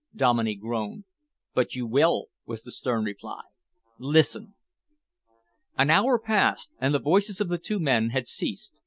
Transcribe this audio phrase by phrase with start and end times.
[0.15, 1.03] Dominey groaned.
[1.53, 3.41] "But you will," was the stern reply.
[3.99, 4.55] "Listen."
[5.77, 8.79] An hour passed, and the voices of the two men had ceased.